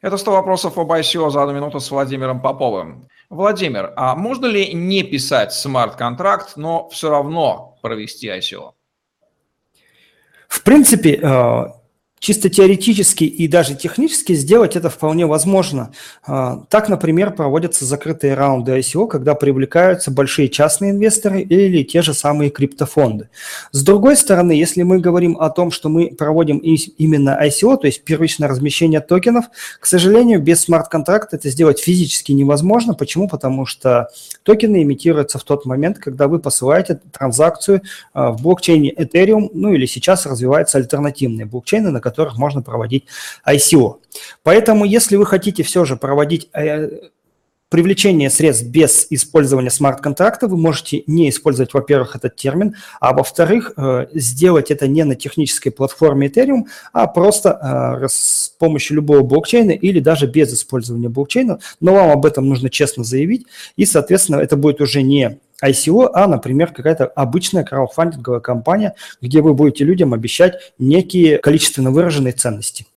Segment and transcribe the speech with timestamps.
[0.00, 3.08] Это 100 вопросов об ICO за одну минуту с Владимиром Поповым.
[3.30, 8.72] Владимир, а можно ли не писать смарт-контракт, но все равно провести ICO?
[10.48, 11.64] В принципе, э,
[12.18, 15.90] чисто теоретически и даже технически сделать это вполне возможно.
[16.26, 22.14] А, так, например, проводятся закрытые раунды ICO, когда привлекаются большие частные инвесторы или те же
[22.14, 23.28] самые криптофонды.
[23.72, 28.04] С другой стороны, если мы говорим о том, что мы проводим именно ICO, то есть
[28.04, 29.46] первичное размещение токенов,
[29.80, 32.94] к сожалению, без смарт-контракта это сделать физически невозможно.
[32.94, 33.28] Почему?
[33.28, 34.08] Потому что
[34.42, 37.82] токены имитируются в тот момент, когда вы посылаете транзакцию
[38.12, 43.04] а, в блокчейне Ethereum, ну или сейчас развиваются альтернативные блокчейны, на которых можно проводить
[43.46, 43.96] ICO.
[44.42, 47.08] Поэтому, если вы хотите все же проводить э,
[47.68, 54.06] привлечение средств без использования смарт-контракта, вы можете не использовать, во-первых, этот термин, а во-вторых, э,
[54.14, 60.00] сделать это не на технической платформе Ethereum, а просто э, с помощью любого блокчейна или
[60.00, 61.58] даже без использования блокчейна.
[61.80, 66.26] Но вам об этом нужно честно заявить, и, соответственно, это будет уже не ICO, а,
[66.26, 72.86] например, какая-то обычная краудфандинговая компания, где вы будете людям обещать некие количественно выраженные ценности.